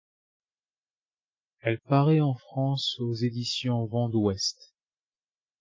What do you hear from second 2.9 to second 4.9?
aux éditions Vents d'Ouest.